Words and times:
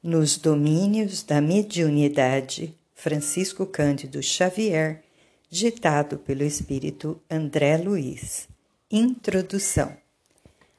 Nos 0.00 0.38
Domínios 0.38 1.24
da 1.24 1.40
Mediunidade, 1.40 2.72
Francisco 2.94 3.66
Cândido 3.66 4.22
Xavier, 4.22 5.02
ditado 5.50 6.18
pelo 6.18 6.44
espírito 6.44 7.20
André 7.28 7.76
Luiz. 7.76 8.46
Introdução: 8.88 9.92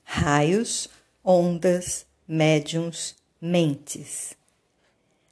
Raios, 0.05 0.89
ondas, 1.21 2.05
médiums, 2.25 3.17
mentes. 3.41 4.37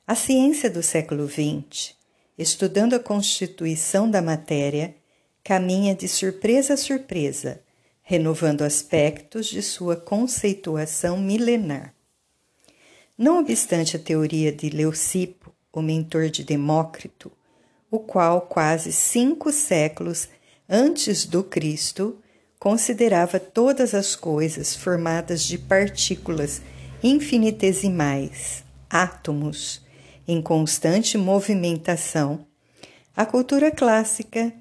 A 0.06 0.16
ciência 0.16 0.70
do 0.70 0.84
século 0.84 1.26
XX, 1.26 1.96
estudando 2.38 2.94
a 2.94 3.00
constituição 3.00 4.12
da 4.12 4.22
matéria, 4.22 4.98
caminha 5.42 5.96
de 5.96 6.10
surpresa 6.10 6.74
a 6.74 6.78
surpresa, 6.78 7.62
renovando 8.04 8.64
aspectos 8.64 9.46
de 9.46 9.62
sua 9.62 9.96
conceituação 9.96 11.18
milenar. 11.18 11.97
Não 13.18 13.40
obstante 13.40 13.96
a 13.96 14.00
teoria 14.00 14.52
de 14.52 14.70
Leucipo, 14.70 15.52
o 15.74 15.82
mentor 15.82 16.30
de 16.30 16.44
Demócrito, 16.44 17.32
o 17.90 18.00
qual 18.00 18.42
quase 18.42 18.92
cinco 18.92 19.52
séculos 19.52 20.30
antes 20.70 21.26
do 21.26 21.44
Cristo 21.44 22.20
considerava 22.60 23.40
todas 23.40 23.94
as 23.96 24.16
coisas 24.16 24.76
formadas 24.76 25.44
de 25.44 25.58
partículas 25.58 26.62
infinitesimais, 27.02 28.64
átomos, 28.90 29.82
em 30.28 30.42
constante 30.42 31.18
movimentação, 31.18 32.46
a 33.16 33.26
cultura 33.26 33.72
clássica 33.72 34.54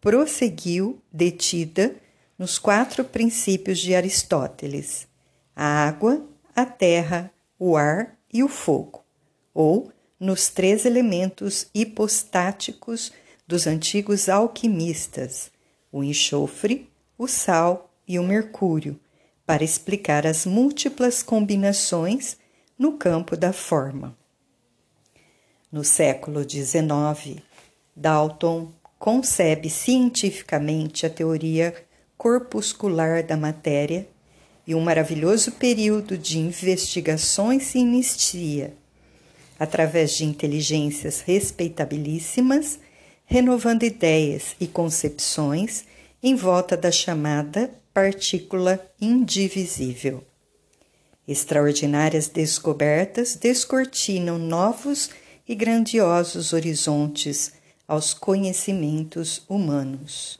prosseguiu 0.00 1.02
detida 1.12 1.94
nos 2.38 2.58
quatro 2.58 3.04
princípios 3.04 3.78
de 3.78 3.94
Aristóteles: 3.94 5.06
a 5.54 5.86
água, 5.86 6.24
a 6.56 6.64
terra, 6.64 7.30
o 7.60 7.76
ar 7.76 8.16
e 8.32 8.42
o 8.42 8.48
fogo, 8.48 9.04
ou 9.52 9.92
nos 10.18 10.48
três 10.48 10.86
elementos 10.86 11.66
hipostáticos 11.74 13.12
dos 13.46 13.66
antigos 13.66 14.30
alquimistas, 14.30 15.50
o 15.92 16.02
enxofre, 16.02 16.90
o 17.18 17.28
sal 17.28 17.92
e 18.08 18.18
o 18.18 18.22
mercúrio, 18.22 18.98
para 19.44 19.62
explicar 19.62 20.26
as 20.26 20.46
múltiplas 20.46 21.22
combinações 21.22 22.38
no 22.78 22.92
campo 22.92 23.36
da 23.36 23.52
forma. 23.52 24.16
No 25.70 25.84
século 25.84 26.48
XIX, 26.48 27.42
Dalton 27.94 28.72
concebe 28.98 29.68
cientificamente 29.68 31.04
a 31.04 31.10
teoria 31.10 31.74
corpuscular 32.16 33.22
da 33.22 33.36
matéria 33.36 34.08
e 34.70 34.74
um 34.76 34.80
maravilhoso 34.80 35.50
período 35.50 36.16
de 36.16 36.38
investigações 36.38 37.64
se 37.64 37.78
inicia, 37.78 38.72
através 39.58 40.12
de 40.12 40.24
inteligências 40.24 41.22
respeitabilíssimas, 41.22 42.78
renovando 43.24 43.82
ideias 43.82 44.54
e 44.60 44.68
concepções 44.68 45.86
em 46.22 46.36
volta 46.36 46.76
da 46.76 46.92
chamada 46.92 47.68
partícula 47.92 48.80
indivisível. 49.00 50.22
Extraordinárias 51.26 52.28
descobertas 52.28 53.34
descortinam 53.34 54.38
novos 54.38 55.10
e 55.48 55.54
grandiosos 55.56 56.52
horizontes 56.52 57.54
aos 57.88 58.14
conhecimentos 58.14 59.42
humanos. 59.48 60.38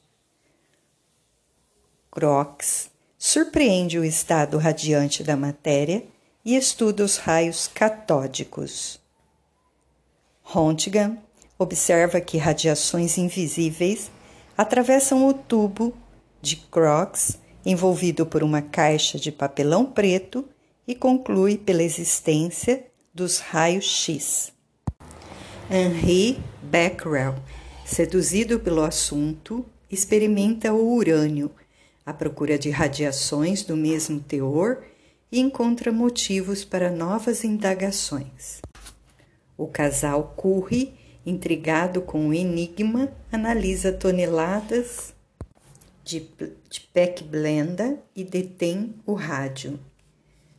Croix 2.12 2.90
surpreende 3.22 3.98
o 3.98 4.04
estado 4.04 4.56
radiante 4.56 5.22
da 5.22 5.36
matéria 5.36 6.02
e 6.42 6.56
estuda 6.56 7.04
os 7.04 7.18
raios 7.18 7.68
catódicos. 7.68 8.98
Rontgen 10.42 11.18
observa 11.58 12.18
que 12.18 12.38
radiações 12.38 13.18
invisíveis 13.18 14.10
atravessam 14.56 15.28
o 15.28 15.34
tubo 15.34 15.94
de 16.40 16.56
Croix 16.56 17.38
envolvido 17.64 18.24
por 18.24 18.42
uma 18.42 18.62
caixa 18.62 19.18
de 19.18 19.30
papelão 19.30 19.84
preto 19.84 20.48
e 20.88 20.94
conclui 20.94 21.58
pela 21.58 21.82
existência 21.82 22.86
dos 23.12 23.38
raios 23.38 23.84
X. 23.84 24.50
Henri 25.70 26.38
Becquerel, 26.62 27.34
seduzido 27.84 28.58
pelo 28.58 28.82
assunto, 28.82 29.62
experimenta 29.90 30.72
o 30.72 30.94
urânio 30.94 31.50
à 32.10 32.12
procura 32.12 32.58
de 32.58 32.70
radiações 32.70 33.62
do 33.62 33.76
mesmo 33.76 34.20
teor 34.20 34.84
e 35.30 35.38
encontra 35.38 35.92
motivos 35.92 36.64
para 36.64 36.90
novas 36.90 37.44
indagações. 37.44 38.60
O 39.56 39.68
casal 39.68 40.34
Curry, 40.36 40.92
intrigado 41.24 42.02
com 42.02 42.28
o 42.28 42.34
enigma, 42.34 43.12
analisa 43.30 43.92
toneladas 43.92 45.14
de, 46.02 46.28
de 46.68 46.80
PEC 46.92 47.22
blenda 47.22 48.02
e 48.16 48.24
detém 48.24 48.94
o 49.06 49.14
rádio. 49.14 49.78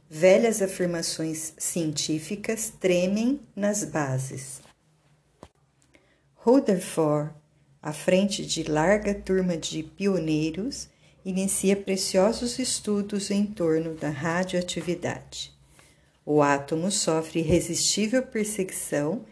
Velhas 0.09 0.61
afirmações 0.61 1.53
científicas 1.57 2.71
tremem 2.79 3.41
nas 3.53 3.83
bases. 3.83 4.61
Rutherford, 6.35 7.31
à 7.81 7.91
frente 7.91 8.45
de 8.45 8.63
larga 8.63 9.13
turma 9.13 9.57
de 9.57 9.83
pioneiros, 9.83 10.89
inicia 11.23 11.75
preciosos 11.75 12.57
estudos 12.57 13.29
em 13.29 13.45
torno 13.45 13.93
da 13.93 14.09
radioatividade. 14.09 15.53
O 16.25 16.41
átomo 16.41 16.91
sofre 16.91 17.39
irresistível 17.39 18.23
perseguição 18.23 19.25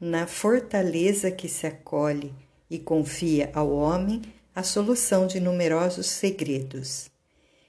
na 0.00 0.26
fortaleza 0.26 1.30
que 1.30 1.48
se 1.48 1.66
acolhe 1.66 2.32
e 2.70 2.78
confia 2.78 3.50
ao 3.54 3.70
homem 3.70 4.22
a 4.54 4.62
solução 4.62 5.26
de 5.26 5.38
numerosos 5.40 6.06
segredos. 6.06 7.10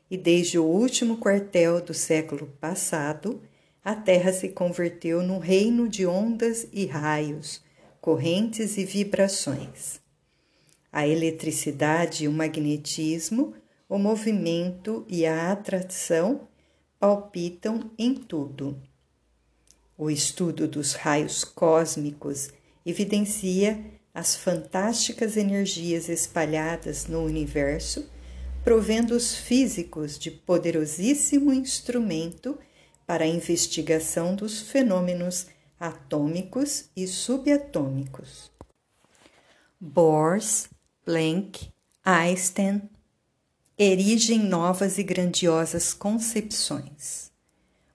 E 0.10 0.18
desde 0.18 0.58
o 0.58 0.64
último 0.64 1.18
quartel 1.18 1.82
do 1.82 1.94
século 1.94 2.48
passado, 2.62 3.42
a 3.84 3.94
Terra 3.94 4.32
se 4.32 4.50
converteu 4.50 5.22
num 5.22 5.40
reino 5.40 5.88
de 5.88 6.06
ondas 6.06 6.68
e 6.72 6.86
raios, 6.86 7.62
correntes 8.00 8.78
e 8.78 8.86
vibrações 8.86 10.00
a 10.92 11.08
eletricidade 11.08 12.26
e 12.26 12.28
o 12.28 12.32
magnetismo, 12.32 13.54
o 13.88 13.98
movimento 13.98 15.06
e 15.08 15.26
a 15.26 15.52
atração 15.52 16.48
palpitam 17.00 17.92
em 17.98 18.14
tudo. 18.14 18.82
O 19.98 20.10
estudo 20.10 20.68
dos 20.68 20.94
raios 20.94 21.44
cósmicos 21.44 22.50
evidencia 22.86 23.84
as 24.14 24.36
fantásticas 24.36 25.38
energias 25.38 26.10
espalhadas 26.10 27.06
no 27.06 27.24
universo, 27.24 28.10
provendo 28.64 29.16
os 29.16 29.36
físicos 29.36 30.18
de 30.18 30.32
poderosíssimo 30.32 31.54
instrumento 31.54 32.58
para 33.06 33.24
a 33.24 33.28
investigação 33.28 34.36
dos 34.36 34.60
fenômenos 34.60 35.48
atômicos 35.80 36.90
e 36.96 37.08
subatômicos. 37.08 38.52
Bohr 39.80 40.40
Planck, 41.08 41.70
Einstein 42.04 42.82
erigem 43.80 44.40
novas 44.40 44.98
e 44.98 45.04
grandiosas 45.04 45.94
concepções. 45.94 47.32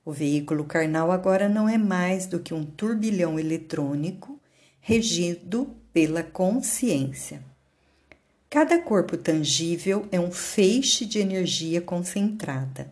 O 0.02 0.10
veículo 0.10 0.64
carnal 0.64 1.12
agora 1.12 1.46
não 1.46 1.68
é 1.68 1.76
mais 1.76 2.24
do 2.24 2.40
que 2.40 2.54
um 2.54 2.64
turbilhão 2.64 3.38
eletrônico 3.38 4.40
regido 4.80 5.76
pela 5.92 6.22
consciência. 6.22 7.42
Cada 8.48 8.78
corpo 8.78 9.18
tangível 9.18 10.08
é 10.10 10.18
um 10.18 10.32
feixe 10.32 11.04
de 11.04 11.18
energia 11.18 11.82
concentrada. 11.82 12.90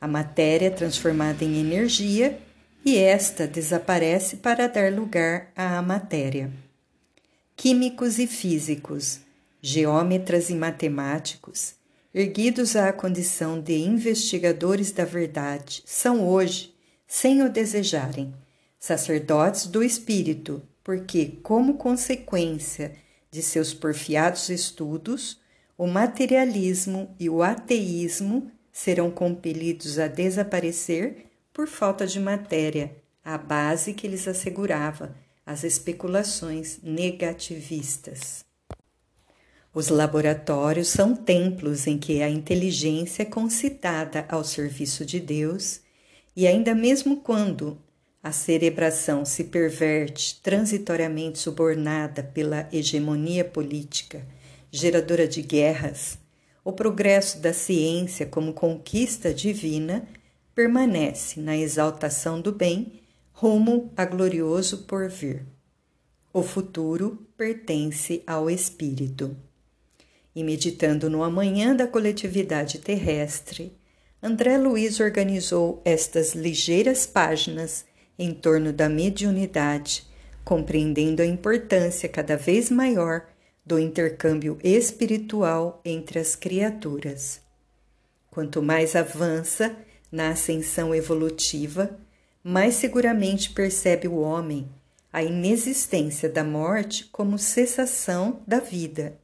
A 0.00 0.08
matéria 0.08 0.66
é 0.66 0.70
transformada 0.70 1.44
em 1.44 1.60
energia 1.60 2.36
e 2.84 2.98
esta 2.98 3.46
desaparece 3.46 4.38
para 4.38 4.66
dar 4.66 4.92
lugar 4.92 5.52
à 5.54 5.80
matéria. 5.82 6.50
Químicos 7.54 8.18
e 8.18 8.26
físicos 8.26 9.24
geômetras 9.68 10.48
e 10.48 10.54
matemáticos, 10.54 11.74
erguidos 12.14 12.76
à 12.76 12.92
condição 12.92 13.60
de 13.60 13.76
investigadores 13.76 14.92
da 14.92 15.04
verdade, 15.04 15.82
são 15.84 16.24
hoje, 16.24 16.72
sem 17.04 17.42
o 17.42 17.50
desejarem, 17.50 18.32
sacerdotes 18.78 19.66
do 19.66 19.82
espírito, 19.82 20.62
porque, 20.84 21.38
como 21.42 21.74
consequência 21.74 22.92
de 23.28 23.42
seus 23.42 23.74
porfiados 23.74 24.50
estudos, 24.50 25.40
o 25.76 25.88
materialismo 25.88 27.12
e 27.18 27.28
o 27.28 27.42
ateísmo 27.42 28.48
serão 28.72 29.10
compelidos 29.10 29.98
a 29.98 30.06
desaparecer 30.06 31.26
por 31.52 31.66
falta 31.66 32.06
de 32.06 32.20
matéria, 32.20 32.94
a 33.24 33.36
base 33.36 33.94
que 33.94 34.06
lhes 34.06 34.28
assegurava 34.28 35.12
as 35.44 35.64
especulações 35.64 36.78
negativistas. 36.84 38.45
Os 39.76 39.90
laboratórios 39.90 40.88
são 40.88 41.14
templos 41.14 41.86
em 41.86 41.98
que 41.98 42.22
a 42.22 42.30
inteligência 42.30 43.24
é 43.24 43.26
concitada 43.26 44.24
ao 44.26 44.42
serviço 44.42 45.04
de 45.04 45.20
Deus, 45.20 45.82
e 46.34 46.46
ainda 46.46 46.74
mesmo 46.74 47.18
quando 47.18 47.76
a 48.22 48.32
cerebração 48.32 49.22
se 49.26 49.44
perverte, 49.44 50.40
transitoriamente 50.42 51.38
subornada 51.38 52.22
pela 52.22 52.66
hegemonia 52.72 53.44
política, 53.44 54.26
geradora 54.72 55.28
de 55.28 55.42
guerras, 55.42 56.16
o 56.64 56.72
progresso 56.72 57.38
da 57.40 57.52
ciência 57.52 58.24
como 58.24 58.54
conquista 58.54 59.34
divina 59.34 60.08
permanece 60.54 61.38
na 61.38 61.54
exaltação 61.54 62.40
do 62.40 62.50
bem 62.50 63.02
rumo 63.30 63.92
a 63.94 64.06
glorioso 64.06 64.84
porvir. 64.84 65.44
O 66.32 66.42
futuro 66.42 67.28
pertence 67.36 68.22
ao 68.26 68.48
espírito. 68.48 69.36
E 70.36 70.44
meditando 70.44 71.08
no 71.08 71.22
amanhã 71.22 71.74
da 71.74 71.86
coletividade 71.86 72.78
terrestre, 72.78 73.72
André 74.22 74.58
Luiz 74.58 75.00
organizou 75.00 75.80
estas 75.82 76.34
ligeiras 76.34 77.06
páginas 77.06 77.86
em 78.18 78.34
torno 78.34 78.70
da 78.70 78.86
mediunidade, 78.86 80.04
compreendendo 80.44 81.22
a 81.22 81.26
importância 81.26 82.06
cada 82.06 82.36
vez 82.36 82.70
maior 82.70 83.26
do 83.64 83.78
intercâmbio 83.78 84.58
espiritual 84.62 85.80
entre 85.82 86.18
as 86.18 86.36
criaturas. 86.36 87.40
Quanto 88.30 88.60
mais 88.60 88.94
avança 88.94 89.74
na 90.12 90.28
ascensão 90.28 90.94
evolutiva, 90.94 91.98
mais 92.44 92.74
seguramente 92.74 93.54
percebe 93.54 94.06
o 94.06 94.18
homem 94.18 94.68
a 95.10 95.22
inexistência 95.22 96.28
da 96.28 96.44
morte 96.44 97.06
como 97.06 97.38
cessação 97.38 98.42
da 98.46 98.60
vida. 98.60 99.18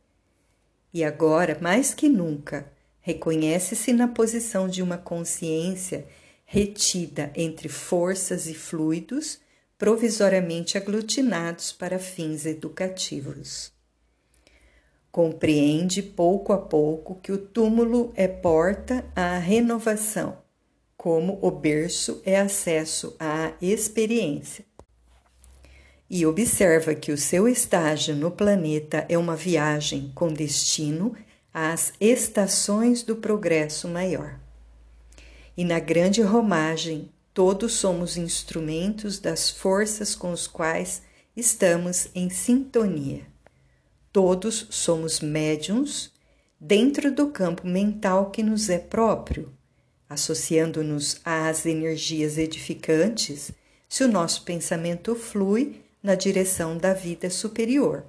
E 0.92 1.02
agora, 1.02 1.58
mais 1.60 1.94
que 1.94 2.08
nunca, 2.08 2.70
reconhece-se 3.00 3.92
na 3.92 4.06
posição 4.06 4.68
de 4.68 4.82
uma 4.82 4.98
consciência 4.98 6.06
retida 6.44 7.32
entre 7.34 7.68
forças 7.68 8.46
e 8.46 8.54
fluidos 8.54 9.40
provisoriamente 9.78 10.78
aglutinados 10.78 11.72
para 11.72 11.98
fins 11.98 12.46
educativos. 12.46 13.72
Compreende 15.10 16.02
pouco 16.02 16.52
a 16.52 16.58
pouco 16.58 17.16
que 17.16 17.32
o 17.32 17.38
túmulo 17.38 18.12
é 18.14 18.28
porta 18.28 19.04
à 19.16 19.36
renovação, 19.38 20.38
como 20.96 21.38
o 21.42 21.50
berço 21.50 22.22
é 22.24 22.38
acesso 22.38 23.16
à 23.18 23.54
experiência. 23.60 24.64
E 26.14 26.26
observa 26.26 26.94
que 26.94 27.10
o 27.10 27.16
seu 27.16 27.48
estágio 27.48 28.14
no 28.14 28.30
planeta 28.30 29.06
é 29.08 29.16
uma 29.16 29.34
viagem 29.34 30.12
com 30.14 30.30
destino 30.30 31.16
às 31.54 31.94
estações 31.98 33.02
do 33.02 33.16
progresso 33.16 33.88
maior. 33.88 34.38
E 35.56 35.64
na 35.64 35.78
grande 35.78 36.20
romagem, 36.20 37.08
todos 37.32 37.72
somos 37.72 38.18
instrumentos 38.18 39.18
das 39.18 39.48
forças 39.48 40.14
com 40.14 40.32
os 40.32 40.46
quais 40.46 41.00
estamos 41.34 42.08
em 42.14 42.28
sintonia. 42.28 43.22
Todos 44.12 44.66
somos 44.68 45.20
médiums 45.20 46.12
dentro 46.60 47.10
do 47.10 47.28
campo 47.28 47.66
mental 47.66 48.30
que 48.30 48.42
nos 48.42 48.68
é 48.68 48.78
próprio, 48.78 49.50
associando-nos 50.10 51.22
às 51.24 51.64
energias 51.64 52.36
edificantes 52.36 53.50
se 53.88 54.04
o 54.04 54.08
nosso 54.08 54.42
pensamento 54.42 55.14
flui 55.14 55.80
na 56.02 56.14
direção 56.14 56.76
da 56.76 56.92
vida 56.92 57.30
superior, 57.30 58.04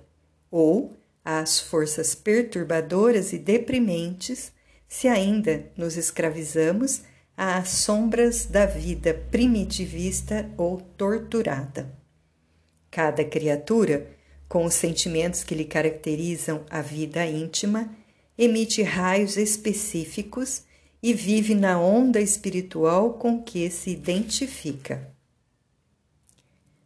ou 0.50 0.95
às 1.24 1.60
forças 1.60 2.16
perturbadoras 2.16 3.31
e 3.31 3.38
deprimentes 3.38 4.51
se 4.88 5.07
ainda 5.07 5.66
nos 5.78 5.98
escravizamos 5.98 7.01
às 7.36 7.69
sombras 7.69 8.45
da 8.45 8.66
vida 8.66 9.13
primitivista 9.31 10.50
ou 10.57 10.80
torturada. 10.80 11.92
Cada 12.92 13.24
criatura, 13.24 14.07
com 14.48 14.66
os 14.66 14.75
sentimentos 14.75 15.44
que 15.44 15.56
lhe 15.56 15.66
caracterizam 15.66 16.63
a 16.69 16.81
vida 16.81 17.25
íntima, 17.25 17.90
emite 18.38 18.84
raios 18.84 19.36
específicos 19.36 20.63
e 21.01 21.13
vive 21.13 21.56
na 21.56 21.80
onda 21.80 22.22
espiritual 22.22 23.13
com 23.13 23.42
que 23.42 23.69
se 23.69 23.90
identifica. 23.90 25.12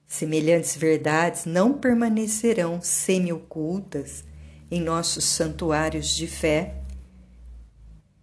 Semelhantes 0.07 0.77
verdades 0.77 1.45
não 1.45 1.73
permanecerão 1.73 2.81
semi-ocultas 2.81 4.23
em 4.71 4.81
nossos 4.81 5.25
santuários 5.25 6.15
de 6.15 6.27
fé, 6.27 6.75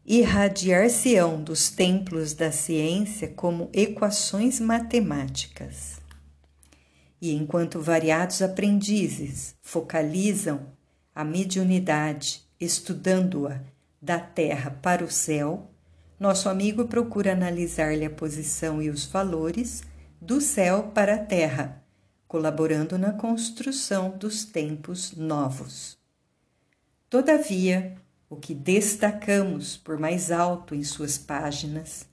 irradiar-se-ão 0.05 1.43
dos 1.43 1.69
templos 1.69 2.33
da 2.33 2.51
ciência 2.51 3.29
como 3.29 3.69
equações 3.73 4.61
matemáticas. 4.61 6.01
E 7.21 7.33
enquanto 7.35 7.81
variados 7.81 8.41
aprendizes 8.43 9.55
focalizam 9.63 10.67
a 11.15 11.23
mediunidade, 11.23 12.43
estudando-a 12.59 13.61
da 14.01 14.19
terra 14.19 14.71
para 14.83 15.05
o 15.05 15.11
céu, 15.11 15.71
nosso 16.19 16.49
amigo 16.49 16.87
procura 16.87 17.33
analisar-lhe 17.33 18.05
a 18.05 18.11
posição 18.11 18.83
e 18.83 18.91
os 18.91 19.05
valores 19.07 19.83
do 20.25 20.41
céu 20.41 20.85
para 20.95 21.17
a 21.17 21.19
terra, 21.19 21.85
colaborando 22.27 22.97
na 22.97 23.13
construção 23.13 24.09
dos 24.17 24.43
tempos 24.43 25.15
novos. 25.15 25.99
Todavia, 27.11 27.95
o 28.31 28.37
que 28.37 28.55
destacamos 28.55 29.77
por 29.77 29.99
mais 29.99 30.33
alto 30.33 30.75
em 30.75 30.83
suas 30.83 31.19
páginas 31.19 32.07